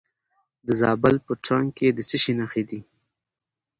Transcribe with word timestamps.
د 0.65 0.67
زابل 0.81 1.15
په 1.25 1.33
ترنک 1.43 1.69
کې 1.77 1.87
د 1.93 1.99
څه 2.09 2.17
شي 2.23 2.33
نښې 2.39 2.63
دي؟ 2.69 2.79